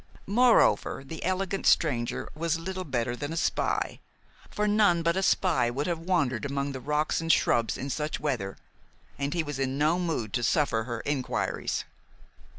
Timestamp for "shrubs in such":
7.31-8.19